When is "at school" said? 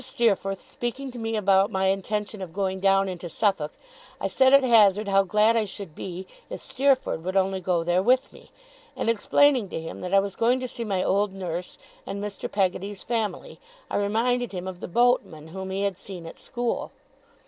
16.25-16.91